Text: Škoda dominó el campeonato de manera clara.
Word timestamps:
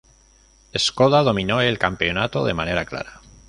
Škoda 0.75 1.21
dominó 1.21 1.61
el 1.61 1.77
campeonato 1.77 2.43
de 2.43 2.55
manera 2.55 2.85
clara. 2.85 3.21